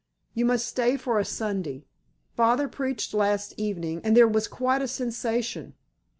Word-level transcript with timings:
You 0.33 0.45
must 0.45 0.65
stay 0.67 0.97
for 0.97 1.19
a 1.19 1.23
Sunday. 1.23 1.85
Father 2.35 2.67
preached 2.67 3.13
last 3.13 3.53
evening, 3.55 4.01
and 4.03 4.17
there 4.17 4.27
was 4.27 4.47
quite 4.47 4.81
a 4.81 4.87
sensation. 4.87 5.75